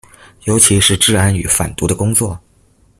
[0.45, 2.39] 尤其是治安與反毒的工作